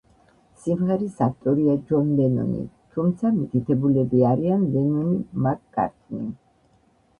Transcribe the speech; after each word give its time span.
სიმღერის 0.61 1.19
ავტორია 1.25 1.75
ჯონ 1.91 2.09
ლენონი, 2.21 2.65
თუმცა 2.97 3.33
მითითებულები 3.37 4.27
არიან 4.33 4.67
ლენონი–მაკ-კარტნი. 4.79 6.27